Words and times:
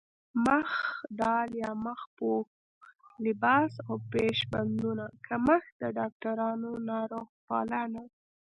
مخ 0.45 0.69
ډال 1.19 1.49
يا 1.61 1.71
مخ 1.85 1.99
پوښ، 2.17 2.47
لباس 3.25 3.71
او 3.87 3.93
پيش 4.11 4.37
بندونو 4.51 5.05
کمښت 5.27 5.71
د 5.81 5.83
ډاکټرانو، 5.97 6.71
ناروغپالانو 6.89 8.03